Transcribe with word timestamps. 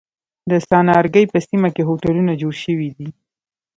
د 0.49 0.51
څنارګی 0.69 1.25
په 1.31 1.37
سیمه 1.47 1.69
کی 1.75 1.81
هوټلونه 1.89 2.31
جوړ 2.41 2.53
شوی 2.63 2.89
دی. 2.97 3.09